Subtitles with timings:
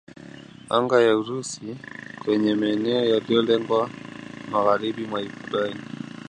[0.75, 1.67] anga ya Urusi
[2.21, 3.79] kwenye maeneo yaliyolenga
[4.51, 5.81] magharibi mwa Ukraine